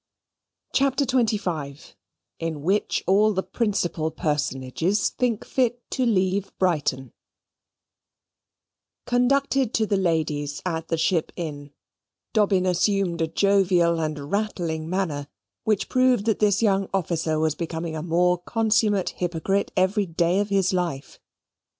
[0.73, 1.93] CHAPTER XXV
[2.39, 7.13] In Which All the Principal Personages Think Fit to Leave Brighton
[9.05, 11.71] Conducted to the ladies, at the Ship Inn,
[12.33, 15.27] Dobbin assumed a jovial and rattling manner,
[15.65, 20.49] which proved that this young officer was becoming a more consummate hypocrite every day of
[20.49, 21.19] his life.